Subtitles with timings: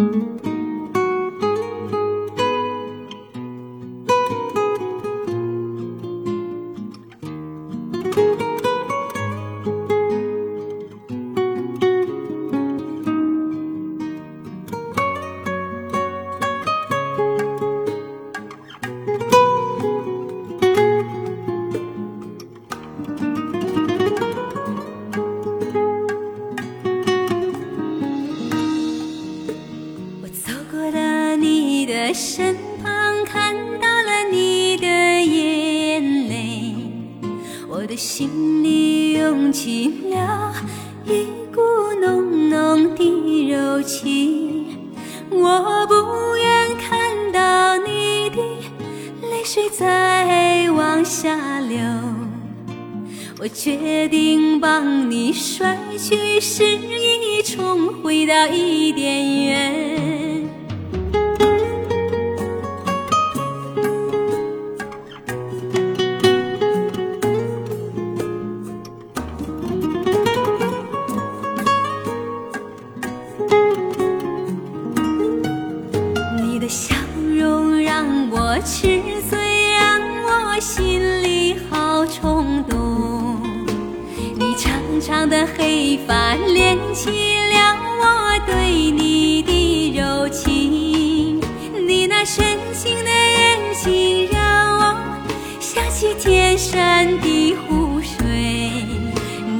[0.00, 0.40] 我
[32.10, 34.86] 的身旁，看到了你的
[35.22, 36.74] 眼泪，
[37.68, 40.52] 我的心里涌起了
[41.04, 41.60] 一股
[42.00, 44.66] 浓浓的柔情。
[45.30, 48.42] 我不愿看到你的
[49.30, 51.78] 泪水再往下流。
[53.38, 60.29] 我决定帮你甩去失意，重回到伊甸园。
[78.52, 79.38] 我痴醉，
[79.78, 83.40] 让我心里好冲动。
[84.34, 87.10] 你长长的黑发连起
[87.52, 91.40] 了我对你的柔情，
[91.86, 94.96] 你那深情的眼睛让我
[95.60, 98.72] 想起天山的湖水，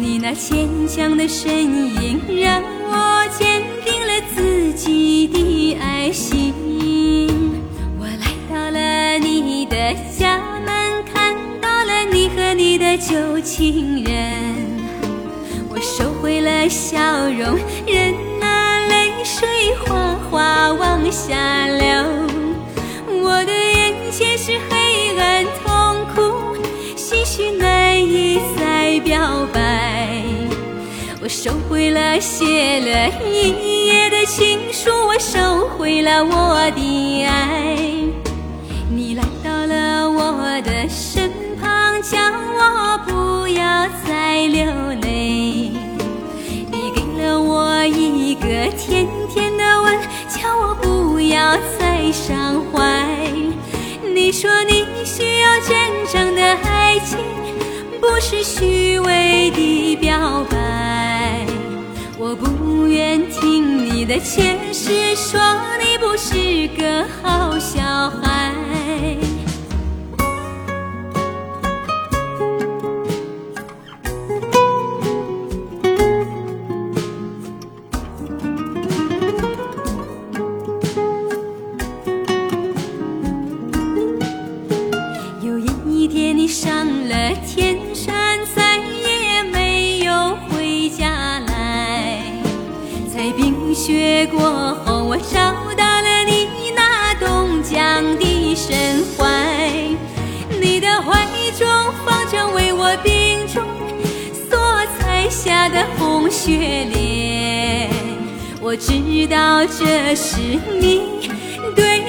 [0.00, 2.62] 你那坚强的身影让
[13.08, 14.12] 旧情人。
[15.70, 16.98] 我收回了笑
[17.30, 19.48] 容，任那泪水
[19.80, 21.86] 哗哗往下流。
[23.22, 26.60] 我的眼前是黑暗痛苦，
[26.96, 30.10] 心绪难以再表白。
[31.22, 37.74] 我收回了写了一夜的情书，我收回了我的爱。
[38.90, 39.22] 你来
[51.98, 53.06] 要再伤怀。
[54.14, 57.18] 你说你需要真正的爱情，
[58.00, 61.44] 不是虚伪的表白。
[62.16, 65.40] 我不愿听你的解释，说
[65.80, 65.87] 你
[87.46, 92.22] 天山，再也没有回家来。
[93.12, 94.40] 在冰雪过
[94.84, 99.24] 后，我找到了你那冻僵的身怀。
[100.60, 101.26] 你的怀
[101.56, 101.66] 中
[102.04, 103.64] 放着为我病中
[104.48, 104.58] 所
[104.98, 107.90] 采下的红雪莲。
[108.60, 110.36] 我知道这是
[110.80, 111.30] 你
[111.74, 112.00] 对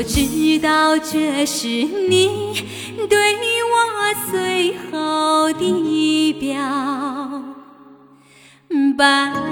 [0.00, 2.54] 我知道这是你
[3.06, 3.34] 对
[3.66, 6.58] 我最后的表
[8.96, 9.49] 白。